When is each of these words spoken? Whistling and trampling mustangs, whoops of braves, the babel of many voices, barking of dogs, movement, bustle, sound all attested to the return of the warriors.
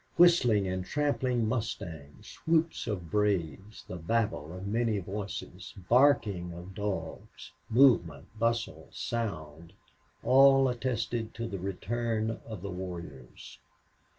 Whistling 0.17 0.67
and 0.67 0.83
trampling 0.83 1.47
mustangs, 1.47 2.33
whoops 2.47 2.87
of 2.87 3.11
braves, 3.11 3.85
the 3.87 3.97
babel 3.97 4.51
of 4.51 4.65
many 4.65 4.97
voices, 4.97 5.75
barking 5.89 6.51
of 6.53 6.73
dogs, 6.73 7.51
movement, 7.69 8.25
bustle, 8.39 8.87
sound 8.91 9.73
all 10.23 10.67
attested 10.69 11.35
to 11.35 11.47
the 11.47 11.59
return 11.59 12.39
of 12.47 12.63
the 12.63 12.71
warriors. 12.71 13.59